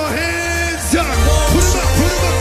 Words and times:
your 0.00 0.08
hands 0.16 0.94
up. 0.94 1.06
Put 1.52 1.62
them 1.62 1.80
up, 1.80 1.88
put 1.98 2.10
them 2.10 2.24
up. 2.28 2.36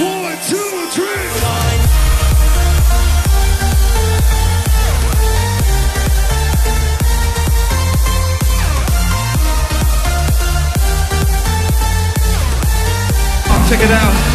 One, 0.00 0.38
two, 0.48 0.70
three. 0.94 1.26
Check 13.68 13.82
it 13.82 13.90
out. 13.90 14.27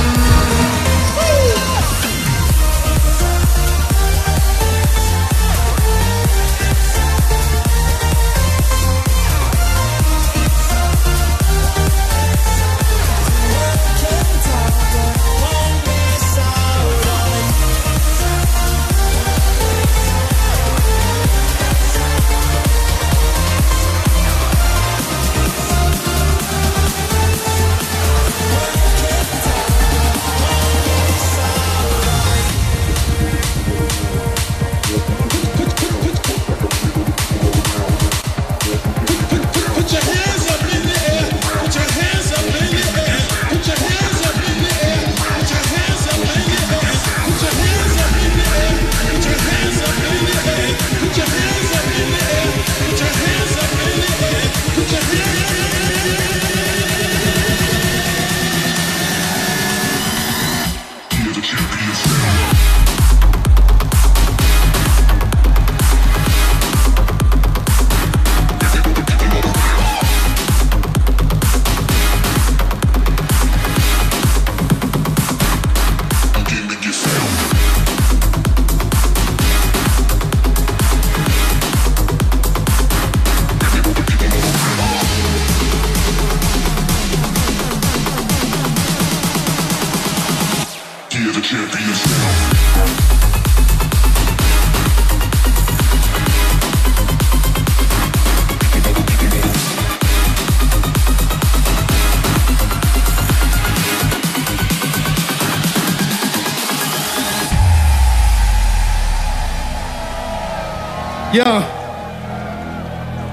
Yeah. 111.34 111.66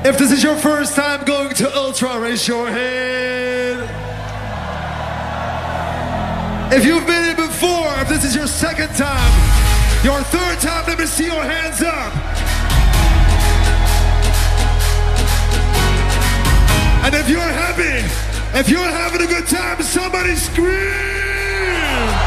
If 0.07 0.17
this 0.17 0.33
is 0.33 0.43
your 0.43 0.57
first 0.57 0.97
time 0.97 1.23
going 1.25 1.55
to 1.57 1.77
Ultra, 1.77 2.19
raise 2.19 2.49
your 2.49 2.67
hand. 2.67 3.81
If 6.73 6.87
you've 6.87 7.07
been 7.07 7.30
second 8.61 8.95
time. 8.95 9.33
Your 10.05 10.21
third 10.25 10.61
time, 10.61 10.85
let 10.87 10.99
me 10.99 11.07
see 11.07 11.25
your 11.25 11.43
hands 11.43 11.81
up. 11.81 12.13
And 17.07 17.15
if 17.15 17.27
you're 17.31 17.41
happy, 17.41 18.05
if 18.59 18.69
you're 18.69 18.81
having 18.83 19.23
a 19.23 19.27
good 19.27 19.47
time, 19.47 19.81
somebody 19.83 20.35
scream! 20.35 22.20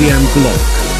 Speedy 0.00 0.12
EDM 0.12 0.99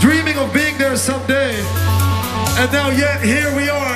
dreaming 0.00 0.36
of 0.36 0.52
being 0.52 0.76
there 0.76 0.96
someday. 0.96 1.56
And 2.58 2.70
now 2.72 2.90
yet 2.90 3.22
here 3.22 3.54
we 3.56 3.70
are. 3.70 3.93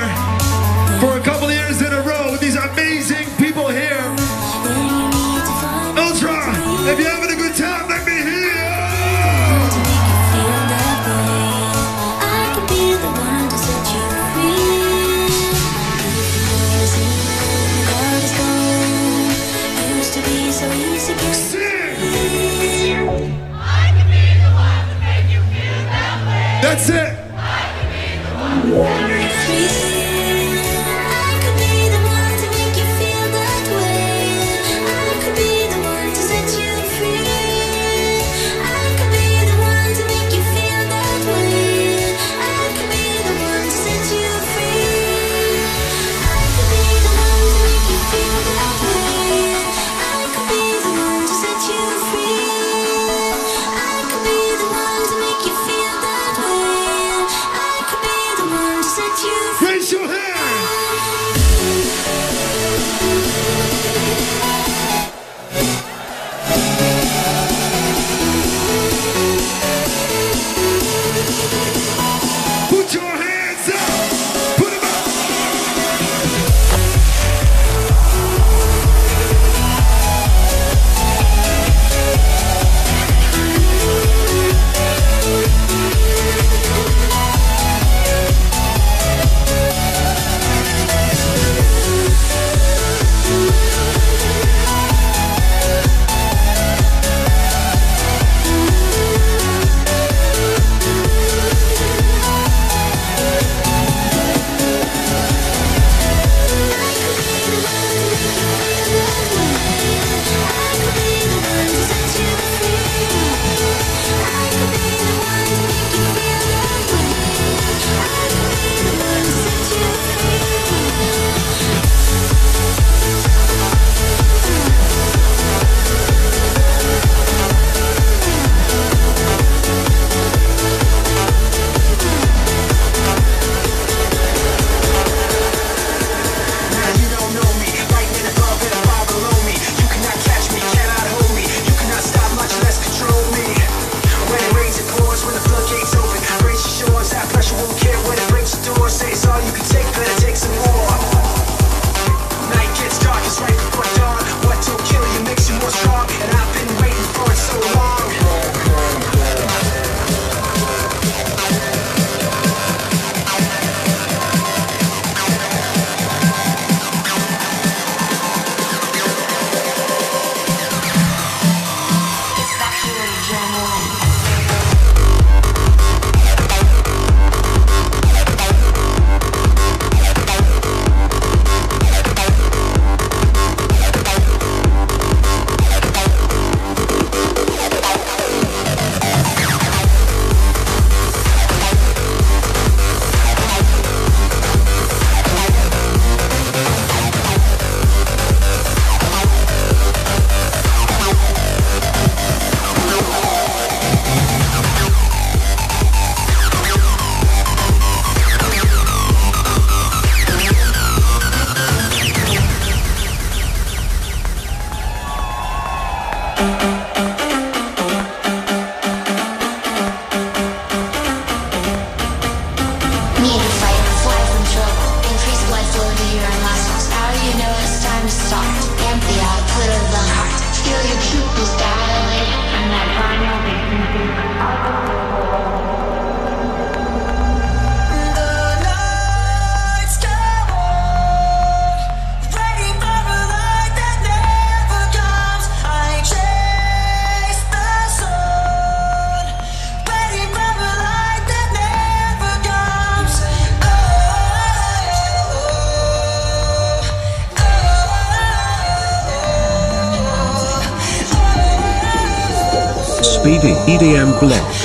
EDM 263.68 264.16
Blech. 264.18 264.57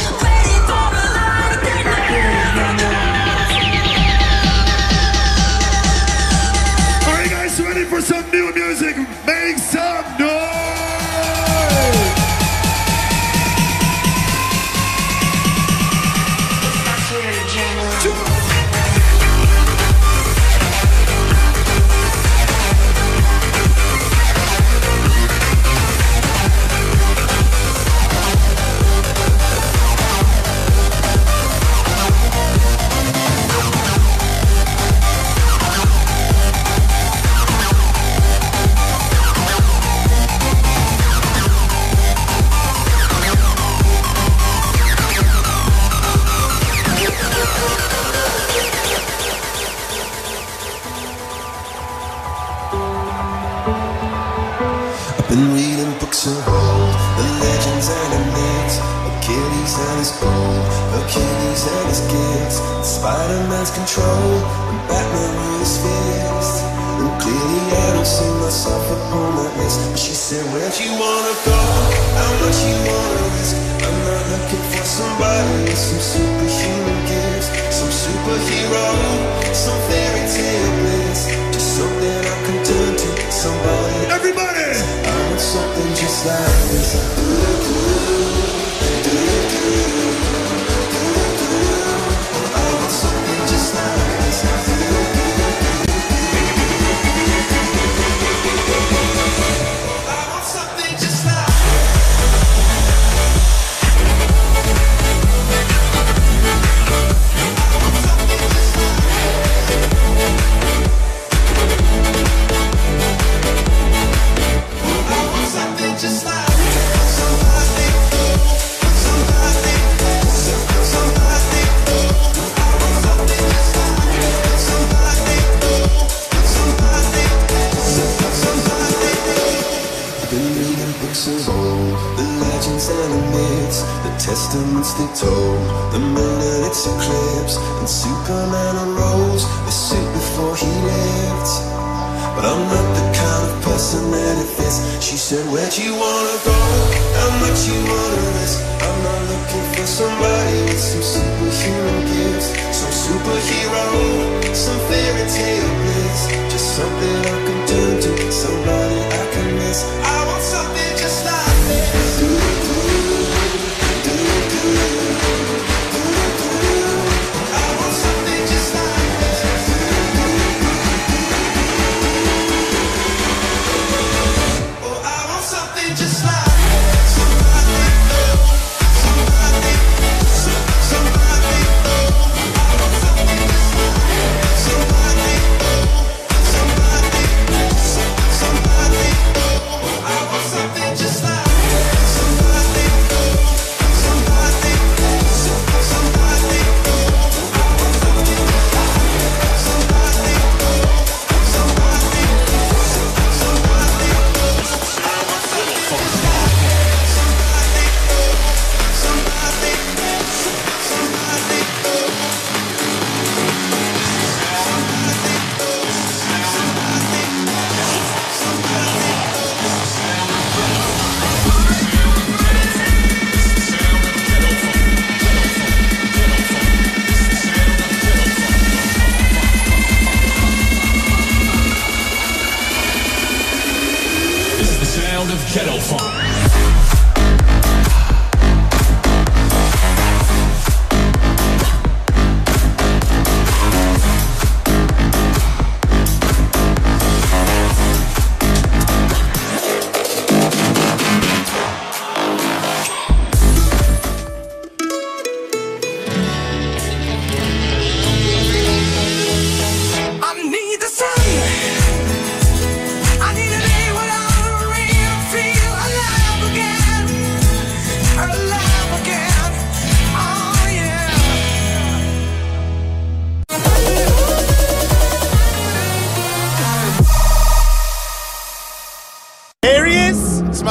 you 147.68 147.74
want 147.74 148.14
on 148.20 148.34
this 148.40 148.60
I'm 148.84 149.04
not 149.04 149.22
looking 149.32 149.66
for 149.74 149.88
somebody 149.88 150.64
with 150.68 150.80
some 150.80 151.02
superhuman 151.02 152.02
gifts. 152.12 152.52
Some 152.76 152.92
superhero 152.92 154.33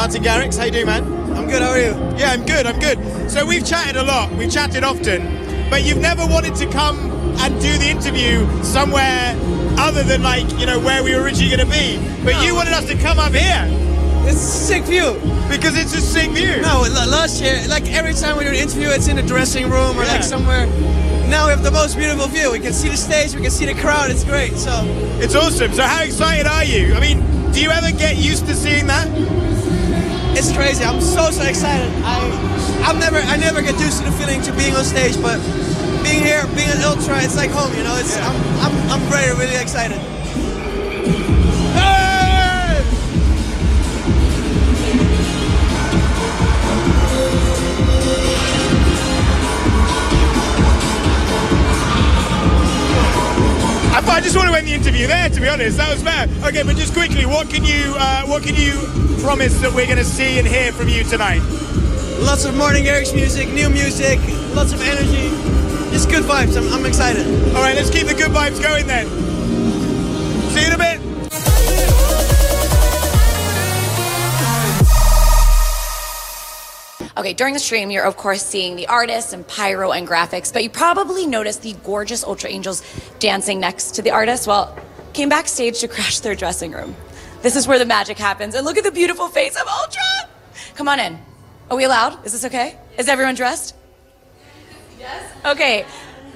Martin 0.03 0.25
Garrix, 0.25 0.59
how 0.59 0.65
you 0.65 0.73
doing, 0.73 0.87
man? 0.87 1.05
I'm 1.37 1.47
good, 1.47 1.63
how 1.63 1.71
are 1.71 1.79
you? 1.79 1.93
Yeah, 2.19 2.33
I'm 2.33 2.45
good, 2.45 2.67
I'm 2.67 2.81
good. 2.81 2.99
So 3.31 3.47
we've 3.47 3.65
chatted 3.65 3.95
a 3.95 4.03
lot, 4.03 4.33
we've 4.33 4.51
chatted 4.51 4.83
often, 4.83 5.23
but 5.71 5.85
you've 5.85 6.01
never 6.01 6.27
wanted 6.27 6.57
to 6.57 6.67
come 6.73 6.99
and 7.39 7.55
do 7.61 7.79
the 7.79 7.89
interview 7.89 8.45
somewhere 8.65 9.37
other 9.79 10.03
than 10.03 10.25
like, 10.25 10.59
you 10.59 10.67
know, 10.67 10.81
where 10.81 11.05
we 11.05 11.15
were 11.15 11.23
originally 11.23 11.57
going 11.57 11.71
to 11.71 11.73
be. 11.73 11.99
But 12.25 12.33
no. 12.33 12.43
you 12.43 12.53
wanted 12.53 12.73
us 12.73 12.87
to 12.87 12.99
come 12.99 13.21
up 13.21 13.31
here. 13.31 13.65
It's 14.27 14.43
a 14.43 14.67
sick 14.67 14.83
view. 14.87 15.13
Because 15.49 15.79
it's 15.79 15.95
a 15.95 16.01
sick 16.01 16.33
view. 16.33 16.61
No, 16.63 16.81
last 17.09 17.41
year, 17.41 17.63
like 17.69 17.89
every 17.93 18.15
time 18.15 18.37
we 18.37 18.43
do 18.43 18.51
an 18.51 18.57
interview, 18.57 18.89
it's 18.89 19.07
in 19.07 19.19
a 19.19 19.23
dressing 19.25 19.71
room 19.71 19.97
or 19.97 20.03
yeah. 20.03 20.15
like 20.15 20.25
somewhere 20.25 20.67
now 21.31 21.47
we 21.47 21.51
have 21.51 21.63
the 21.63 21.71
most 21.71 21.97
beautiful 21.97 22.27
view. 22.27 22.51
We 22.51 22.59
can 22.59 22.73
see 22.73 22.89
the 22.89 22.97
stage, 22.97 23.37
we 23.37 23.41
can 23.41 23.53
see 23.53 23.67
the 23.67 23.81
crowd. 23.81 24.11
It's 24.11 24.25
great. 24.25 24.55
So 24.57 24.73
it's 25.23 25.37
awesome. 25.37 25.73
So 25.73 25.85
how 25.85 26.03
excited 26.03 26.47
are 26.47 26.65
you? 26.65 26.93
I 26.93 27.01
mean, 27.01 27.53
do 27.53 27.63
you 27.63 27.71
ever 27.71 27.91
get 27.97 28.17
used 28.17 28.47
to 28.49 28.55
seeing 28.55 28.89
that? 28.89 29.09
It's 30.35 30.53
crazy. 30.53 30.85
I'm 30.85 31.01
so 31.01 31.31
so 31.31 31.43
excited. 31.45 31.91
I 32.05 32.21
I've 32.85 32.99
never 32.99 33.19
I 33.19 33.37
never 33.37 33.63
get 33.63 33.79
used 33.81 33.99
to 33.99 34.05
the 34.05 34.13
feeling 34.13 34.43
to 34.43 34.53
being 34.53 34.75
on 34.75 34.85
stage, 34.85 35.21
but 35.21 35.39
being 36.03 36.23
here, 36.23 36.45
being 36.55 36.69
at 36.69 36.83
Ultra, 36.85 37.23
it's 37.23 37.37
like 37.37 37.51
home. 37.51 37.73
You 37.77 37.85
know, 37.85 37.97
it's 37.97 38.17
I'm 38.17 38.37
I'm 38.65 38.75
I'm 38.91 39.03
really 39.13 39.37
really 39.39 39.57
excited. 39.61 40.01
I, 53.93 54.01
I 54.09 54.21
just 54.23 54.37
want 54.37 54.49
to 54.49 54.57
end 54.57 54.67
the 54.67 54.73
interview 54.73 55.07
there. 55.07 55.29
To 55.29 55.41
be 55.41 55.49
honest, 55.49 55.77
that 55.77 55.93
was 55.93 56.03
bad. 56.03 56.31
Okay, 56.49 56.63
but 56.63 56.77
just 56.77 56.95
quickly, 56.95 57.27
what 57.27 57.51
can 57.51 57.63
you 57.63 57.95
uh, 57.99 58.25
what 58.25 58.43
can 58.43 58.55
you 58.55 58.73
promise 59.21 59.61
that 59.61 59.73
we're 59.75 59.85
going 59.85 59.99
to 59.99 60.05
see 60.05 60.39
and 60.39 60.49
hear 60.49 60.73
from 60.73 60.89
you 60.89 61.05
tonight? 61.05 61.43
Lots 62.21 62.47
of 62.47 62.57
Martin 62.57 62.85
Garrix 62.85 63.15
music, 63.15 63.53
new 63.53 63.69
music, 63.69 64.19
lots 64.55 64.73
of 64.73 64.81
energy. 64.81 65.29
Just 65.93 66.09
good 66.09 66.25
vibes. 66.25 66.57
I'm, 66.57 66.73
I'm 66.73 66.87
excited. 66.87 67.27
All 67.55 67.61
right, 67.61 67.75
let's 67.77 67.91
keep 67.91 68.07
the 68.07 68.15
good 68.15 68.31
vibes 68.31 68.63
going 68.63 68.87
then. 68.87 69.07
See 70.53 70.61
you 70.61 70.69
in 70.69 70.73
a 70.73 70.79
bit. 70.79 71.02
Okay, 77.23 77.35
during 77.35 77.55
the 77.55 77.61
stream, 77.61 77.93
you're 77.93 78.05
of 78.05 78.17
course 78.17 78.45
seeing 78.45 78.75
the 78.75 78.89
artists 78.89 79.33
and 79.33 79.47
pyro 79.47 79.93
and 79.93 80.09
graphics, 80.09 80.53
but 80.53 80.65
you 80.65 80.69
probably 80.69 81.25
noticed 81.25 81.63
the 81.63 81.73
gorgeous 81.85 82.25
Ultra 82.25 82.51
Angels 82.51 82.83
dancing 83.21 83.61
next 83.61 83.93
to 83.93 84.03
the 84.03 84.11
artists. 84.11 84.45
Well, 84.45 84.77
came 85.13 85.29
backstage 85.29 85.79
to 85.83 85.87
crash 85.87 86.19
their 86.19 86.35
dressing 86.35 86.73
room. 86.73 86.97
This 87.41 87.55
is 87.55 87.69
where 87.69 87.79
the 87.79 87.85
magic 87.85 88.19
happens. 88.19 88.57
And 88.57 88.65
look 88.67 88.77
at 88.77 88.83
the 88.83 88.91
beautiful 88.91 89.29
face 89.29 89.55
of 89.55 89.69
Ultra. 89.69 90.03
Come 90.75 90.89
on 90.89 90.99
in. 90.99 91.17
Are 91.71 91.77
we 91.77 91.85
allowed? 91.85 92.27
Is 92.27 92.33
this 92.33 92.45
okay? 92.47 92.77
Is 92.99 93.07
everyone 93.07 93.37
dressed? 93.37 93.77
Yes. 94.99 95.33
Okay. 95.47 95.87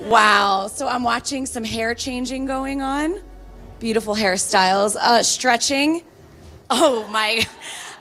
Wow. 0.03 0.69
So 0.69 0.87
I'm 0.87 1.03
watching 1.03 1.47
some 1.47 1.65
hair 1.65 1.97
changing 1.97 2.47
going 2.47 2.81
on. 2.81 3.21
Beautiful 3.81 4.15
hairstyles. 4.15 4.95
Uh, 4.95 5.25
stretching. 5.25 6.05
Oh 6.71 7.09
my. 7.09 7.45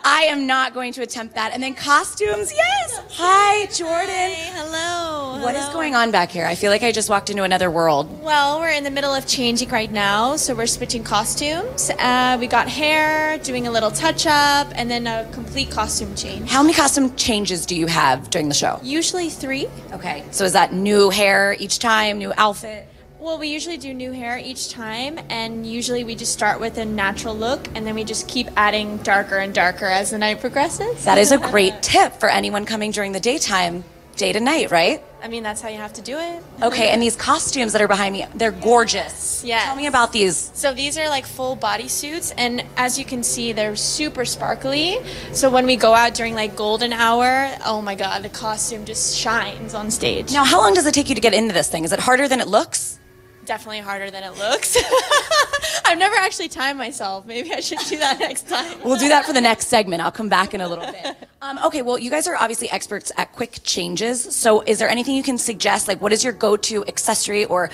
I 0.07 0.25
am 0.25 0.45
not 0.45 0.75
going 0.75 0.93
to 0.93 1.01
attempt 1.01 1.33
that. 1.33 1.51
And 1.51 1.63
then 1.63 1.73
costumes. 1.73 2.53
Yes. 2.53 3.01
Hi, 3.13 3.65
Jordan. 3.65 4.35
hello. 4.53 5.41
What 5.41 5.55
is 5.55 5.63
hello. 5.63 5.73
going 5.73 5.95
on 5.95 6.11
back 6.11 6.29
here? 6.29 6.45
I 6.45 6.53
feel 6.53 6.69
like 6.69 6.83
I 6.83 6.91
just 6.91 7.09
walked 7.09 7.31
into 7.31 7.41
another 7.41 7.71
world. 7.71 8.21
Well, 8.21 8.59
we're 8.59 8.69
in 8.69 8.83
the 8.83 8.91
middle 8.91 9.11
of 9.11 9.25
changing 9.25 9.69
right 9.69 9.91
now, 9.91 10.35
so 10.35 10.53
we're 10.53 10.67
switching 10.67 11.03
costumes. 11.03 11.89
Uh, 11.97 12.37
we 12.39 12.45
got 12.45 12.69
hair, 12.69 13.39
doing 13.39 13.65
a 13.65 13.71
little 13.71 13.89
touch 13.89 14.27
up, 14.27 14.67
and 14.75 14.91
then 14.91 15.07
a 15.07 15.27
complete 15.31 15.71
costume 15.71 16.13
change. 16.15 16.51
How 16.51 16.61
many 16.61 16.75
costume 16.75 17.15
changes 17.15 17.65
do 17.65 17.75
you 17.75 17.87
have 17.87 18.29
during 18.29 18.47
the 18.47 18.53
show? 18.53 18.79
Usually 18.83 19.31
three. 19.31 19.67
Okay. 19.91 20.23
So 20.29 20.43
is 20.43 20.53
that 20.53 20.71
new 20.71 21.09
hair 21.09 21.55
each 21.59 21.79
time, 21.79 22.19
new 22.19 22.31
outfit? 22.37 22.87
Well, 23.25 23.39
we 23.39 23.47
usually 23.47 23.77
do 23.77 23.91
new 23.91 24.11
hair 24.11 24.37
each 24.37 24.69
time, 24.69 25.19
and 25.31 25.65
usually 25.65 26.03
we 26.03 26.13
just 26.13 26.31
start 26.31 26.59
with 26.59 26.77
a 26.77 26.85
natural 26.85 27.35
look, 27.35 27.67
and 27.73 27.83
then 27.83 27.95
we 27.95 28.03
just 28.03 28.27
keep 28.27 28.47
adding 28.55 28.97
darker 28.97 29.37
and 29.37 29.51
darker 29.51 29.87
as 29.87 30.11
the 30.11 30.19
night 30.19 30.41
progresses. 30.41 31.05
That 31.05 31.17
is 31.17 31.31
a 31.31 31.39
great 31.49 31.81
tip 31.81 32.13
for 32.19 32.29
anyone 32.29 32.67
coming 32.67 32.91
during 32.91 33.13
the 33.13 33.19
daytime, 33.19 33.83
day 34.15 34.31
to 34.31 34.39
night, 34.39 34.69
right? 34.69 35.03
I 35.23 35.27
mean, 35.27 35.41
that's 35.41 35.59
how 35.59 35.69
you 35.69 35.77
have 35.77 35.93
to 35.93 36.03
do 36.03 36.19
it. 36.19 36.43
Okay, 36.61 36.89
and 36.89 37.01
these 37.01 37.15
costumes 37.15 37.73
that 37.73 37.81
are 37.81 37.87
behind 37.87 38.13
me, 38.13 38.27
they're 38.35 38.51
gorgeous. 38.51 39.43
Yeah. 39.43 39.63
Tell 39.63 39.75
me 39.75 39.87
about 39.87 40.13
these. 40.13 40.51
So 40.53 40.75
these 40.75 40.95
are 40.99 41.09
like 41.09 41.25
full 41.25 41.55
body 41.55 41.87
suits, 41.87 42.29
and 42.37 42.63
as 42.77 42.99
you 42.99 43.05
can 43.05 43.23
see, 43.23 43.53
they're 43.53 43.75
super 43.75 44.25
sparkly. 44.25 44.99
So 45.33 45.49
when 45.49 45.65
we 45.65 45.77
go 45.77 45.95
out 45.95 46.13
during 46.13 46.35
like 46.35 46.55
golden 46.55 46.93
hour, 46.93 47.49
oh 47.65 47.81
my 47.81 47.95
god, 47.95 48.21
the 48.21 48.29
costume 48.29 48.85
just 48.85 49.17
shines 49.17 49.73
on 49.73 49.89
stage. 49.89 50.31
Now, 50.31 50.43
how 50.43 50.61
long 50.61 50.75
does 50.75 50.85
it 50.85 50.93
take 50.93 51.09
you 51.09 51.15
to 51.15 51.21
get 51.21 51.33
into 51.33 51.55
this 51.55 51.67
thing? 51.67 51.85
Is 51.85 51.91
it 51.91 51.99
harder 51.99 52.27
than 52.27 52.39
it 52.39 52.47
looks? 52.47 52.99
Definitely 53.45 53.81
harder 53.81 54.09
than 54.09 54.23
it 54.23 54.37
looks. 54.37 54.75
I've 55.85 55.99
never 55.99 56.15
actually 56.15 56.49
timed 56.49 56.79
myself. 56.79 57.25
Maybe 57.25 57.53
I 57.53 57.59
should 57.59 57.77
do 57.87 57.97
that 57.99 58.19
next 58.19 58.49
time. 58.49 58.79
We'll 58.83 58.97
do 58.97 59.07
that 59.09 59.25
for 59.25 59.33
the 59.33 59.41
next 59.41 59.67
segment. 59.67 60.01
I'll 60.01 60.11
come 60.11 60.29
back 60.29 60.53
in 60.55 60.61
a 60.61 60.67
little 60.67 60.85
bit. 60.85 61.15
Um, 61.41 61.59
okay, 61.65 61.83
well, 61.83 61.99
you 61.99 62.09
guys 62.09 62.27
are 62.27 62.35
obviously 62.35 62.71
experts 62.71 63.11
at 63.17 63.31
quick 63.33 63.59
changes. 63.63 64.35
So, 64.35 64.61
is 64.61 64.79
there 64.79 64.89
anything 64.89 65.15
you 65.15 65.21
can 65.21 65.37
suggest? 65.37 65.87
Like, 65.87 66.01
what 66.01 66.11
is 66.11 66.23
your 66.23 66.33
go 66.33 66.57
to 66.57 66.83
accessory 66.87 67.45
or 67.45 67.69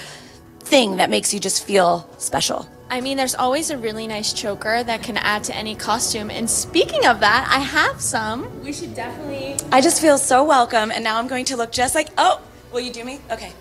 thing 0.60 0.98
that 0.98 1.10
makes 1.10 1.34
you 1.34 1.40
just 1.40 1.64
feel 1.64 2.10
special? 2.18 2.68
I 2.90 3.00
mean, 3.00 3.16
there's 3.16 3.36
always 3.36 3.70
a 3.70 3.78
really 3.78 4.08
nice 4.08 4.34
choker 4.34 4.84
that 4.84 5.02
can 5.02 5.16
add 5.16 5.46
to 5.46 5.56
any 5.56 5.76
costume. 5.76 6.30
And 6.30 6.50
speaking 6.50 7.06
of 7.06 7.22
that, 7.22 7.48
I 7.50 7.60
have 7.60 8.02
some. 8.02 8.62
We 8.62 8.74
should 8.74 8.94
definitely. 8.94 9.56
I 9.72 9.80
just 9.80 10.02
feel 10.02 10.18
so 10.18 10.44
welcome, 10.44 10.92
and 10.92 11.02
now 11.02 11.18
I'm 11.18 11.28
going 11.28 11.46
to 11.46 11.56
look 11.56 11.72
just 11.72 11.96
like, 11.96 12.10
oh, 12.18 12.42
will 12.74 12.82
you 12.82 12.92
do 12.92 13.06
me? 13.06 13.22
Okay. 13.32 13.54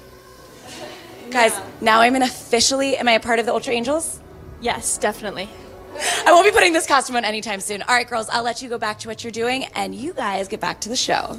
Guys, 1.31 1.57
now 1.81 2.01
I'm 2.01 2.16
an 2.16 2.23
officially, 2.23 2.97
am 2.97 3.07
I 3.07 3.12
a 3.12 3.21
part 3.21 3.38
of 3.38 3.47
the 3.47 3.53
Ultra 3.53 3.73
Angels? 3.73 4.19
Yes, 4.61 4.99
definitely. 4.99 5.49
I 6.27 6.33
won't 6.33 6.45
be 6.45 6.51
putting 6.51 6.73
this 6.73 6.88
costume 6.88 7.14
on 7.14 7.25
anytime 7.25 7.61
soon. 7.61 7.83
All 7.83 7.95
right, 7.95 8.09
girls, 8.09 8.29
I'll 8.31 8.43
let 8.43 8.62
you 8.62 8.69
go 8.69 8.79
back 8.79 8.99
to 9.01 9.09
what 9.09 9.23
you're 9.23 9.31
doing, 9.31 9.66
and 9.77 9.95
you 9.95 10.12
guys 10.12 10.49
get 10.49 10.61
back 10.61 10.81
to 10.81 10.88
the 10.88 10.97
show. 10.97 11.38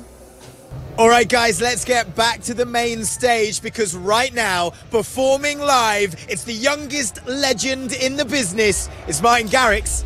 All 0.98 1.10
right, 1.10 1.28
guys, 1.28 1.62
let's 1.62 1.84
get 1.84 2.16
back 2.16 2.42
to 2.44 2.54
the 2.54 2.66
main 2.66 3.04
stage 3.04 3.62
because 3.62 3.94
right 3.94 4.34
now, 4.34 4.72
performing 4.92 5.60
live, 5.60 6.16
it's 6.30 6.46
the 6.46 6.54
youngest 6.54 7.26
legend 7.28 7.92
in 7.92 8.16
the 8.16 8.26
business. 8.26 8.88
It's 9.08 9.22
Martin 9.22 9.50
Garrix. 9.50 10.06